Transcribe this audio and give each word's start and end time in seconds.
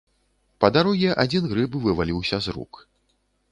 Па 0.63 0.71
дарозе 0.77 1.11
адзін 1.25 1.43
грыб 1.53 1.71
вываліўся 1.85 2.43
з 2.47 2.59
рук. 2.59 2.71